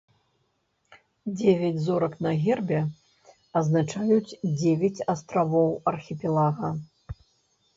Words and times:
Дзевяць 1.41 1.83
зорак 1.87 2.13
на 2.27 2.31
гербе 2.45 2.79
азначаюць 3.61 4.35
дзевяць 4.59 5.05
астравоў 5.15 5.69
архіпелага. 5.93 6.75